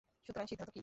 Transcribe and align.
সুতরাং, 0.25 0.45
সিদ্ধান্ত 0.49 0.71
কী? 0.75 0.79